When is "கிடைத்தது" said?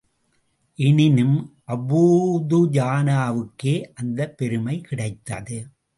4.81-5.67